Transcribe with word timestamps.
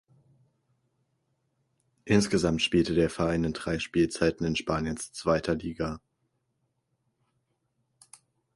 Insgesamt 2.05 2.63
spielte 2.63 2.95
der 2.95 3.11
Verein 3.11 3.43
in 3.43 3.53
drei 3.53 3.77
Spielzeiten 3.77 4.47
in 4.47 4.55
Spaniens 4.55 5.11
zweiter 5.13 5.53
Liga. 5.53 6.01